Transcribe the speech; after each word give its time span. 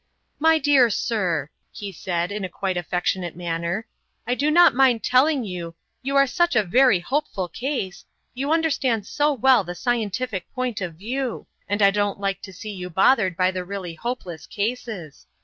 "My 0.39 0.57
dear 0.57 0.89
sir," 0.89 1.51
he 1.71 1.91
said, 1.91 2.31
in 2.31 2.43
a 2.43 2.49
quite 2.49 2.75
affectionate 2.75 3.35
manner, 3.35 3.85
"I 4.25 4.33
do 4.33 4.49
not 4.49 4.73
mind 4.73 5.03
telling 5.03 5.43
you 5.43 5.75
you 6.01 6.15
are 6.15 6.25
such 6.25 6.55
a 6.55 6.63
very 6.63 6.99
hopeful 6.99 7.47
case 7.47 8.03
you 8.33 8.51
understand 8.51 9.05
so 9.05 9.31
well 9.31 9.63
the 9.63 9.75
scientific 9.75 10.51
point 10.55 10.81
of 10.81 10.95
view; 10.95 11.45
and 11.69 11.83
I 11.83 11.91
don't 11.91 12.19
like 12.19 12.41
to 12.41 12.51
see 12.51 12.71
you 12.71 12.89
bothered 12.89 13.37
by 13.37 13.51
the 13.51 13.63
really 13.63 13.93
hopeless 13.93 14.47
cases. 14.47 15.27